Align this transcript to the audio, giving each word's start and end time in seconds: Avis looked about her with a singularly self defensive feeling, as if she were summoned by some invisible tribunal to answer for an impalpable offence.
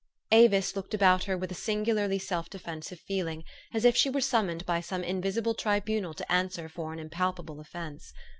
Avis 0.31 0.75
looked 0.75 0.95
about 0.95 1.25
her 1.25 1.37
with 1.37 1.51
a 1.51 1.53
singularly 1.53 2.17
self 2.17 2.49
defensive 2.49 2.99
feeling, 2.99 3.43
as 3.71 3.85
if 3.85 3.95
she 3.95 4.09
were 4.09 4.19
summoned 4.19 4.65
by 4.65 4.81
some 4.81 5.03
invisible 5.03 5.53
tribunal 5.53 6.15
to 6.15 6.31
answer 6.31 6.67
for 6.67 6.91
an 6.91 6.97
impalpable 6.97 7.59
offence. 7.59 8.11